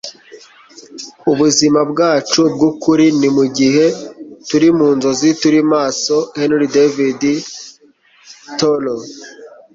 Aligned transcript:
ubuzima 1.31 1.79
bwacu 1.91 2.39
bwukuri 2.53 3.05
ni 3.19 3.29
mugihe 3.35 3.85
turi 4.47 4.69
mu 4.77 4.87
nzozi 4.95 5.29
turi 5.41 5.59
maso.- 5.73 6.15
henry 6.39 6.67
david 6.75 7.21
thoreau 8.57 9.01